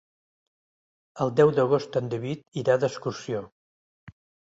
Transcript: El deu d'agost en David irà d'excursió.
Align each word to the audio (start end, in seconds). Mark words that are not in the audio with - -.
El 1.25 1.33
deu 1.39 1.51
d'agost 1.59 1.99
en 2.01 2.07
David 2.13 2.57
irà 2.63 2.79
d'excursió. 2.85 3.43